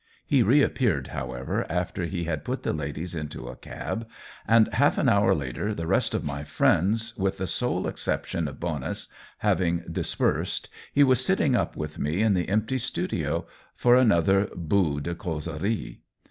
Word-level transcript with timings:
He 0.25 0.41
reappeared, 0.41 1.09
however, 1.09 1.63
after 1.71 2.05
he 2.05 2.23
had 2.23 2.43
put 2.43 2.63
the 2.63 2.73
ladies 2.73 3.13
into 3.13 3.47
a 3.47 3.55
cab, 3.55 4.09
and 4.47 4.67
half 4.73 4.97
an 4.97 5.07
hour 5.07 5.35
later, 5.35 5.75
the 5.75 5.85
rest 5.85 6.15
of 6.15 6.23
my 6.23 6.43
friends, 6.43 7.15
with 7.17 7.37
the 7.37 7.45
sole 7.45 7.85
exception 7.87 8.47
of 8.47 8.59
Bonus, 8.59 9.09
having 9.45 9.83
dispersed, 9.91 10.69
he 10.91 11.03
was 11.03 11.23
sitting 11.23 11.55
up 11.55 11.75
with 11.77 11.99
me 11.99 12.21
in 12.23 12.33
the 12.33 12.49
empty 12.49 12.79
studio 12.79 13.45
for 13.75 13.95
another 13.95 14.49
bout 14.55 15.03
de 15.03 15.13
causerie. 15.13 15.99